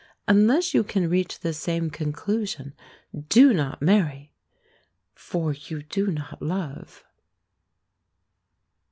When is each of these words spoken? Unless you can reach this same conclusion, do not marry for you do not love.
Unless 0.27 0.73
you 0.73 0.83
can 0.83 1.07
reach 1.07 1.41
this 1.41 1.59
same 1.59 1.91
conclusion, 1.91 2.73
do 3.29 3.53
not 3.53 3.83
marry 3.83 4.31
for 5.13 5.53
you 5.53 5.83
do 5.83 6.07
not 6.07 6.41
love. 6.41 7.03